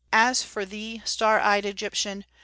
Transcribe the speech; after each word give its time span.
As 0.11 0.41
for 0.41 0.65
thee, 0.65 1.03
star 1.05 1.39
ey'd 1.39 1.63
Egyptian! 1.63 2.25